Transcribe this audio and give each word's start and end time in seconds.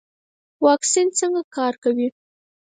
واکسین 0.65 1.07
څنګه 1.19 1.41
کار 1.55 1.73
کوي؟ 1.83 2.07